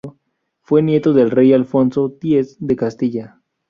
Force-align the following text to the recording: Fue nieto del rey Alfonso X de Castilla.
Fue 0.61 0.81
nieto 0.81 1.13
del 1.13 1.29
rey 1.29 1.53
Alfonso 1.53 2.11
X 2.19 2.57
de 2.59 2.75
Castilla. 2.75 3.39